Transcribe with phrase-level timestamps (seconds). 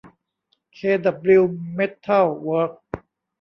[0.73, 1.43] เค ดับบลิว
[1.73, 2.71] เม็ททัล เวิร์ค